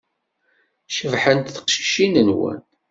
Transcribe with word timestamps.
Cebḥent 0.95 1.47
teqcicin-nwen. 1.55 2.59